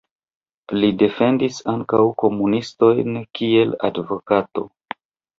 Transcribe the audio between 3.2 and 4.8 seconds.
kiel advokato.